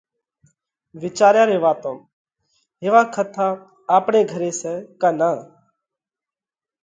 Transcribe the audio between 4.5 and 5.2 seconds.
سئہ ڪا